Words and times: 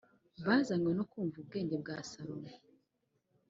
bazanywe 0.45 0.91
no 0.97 1.03
kumva 1.11 1.35
ubwenge 1.41 1.75
bwa 1.81 1.95
salomo 2.09 2.49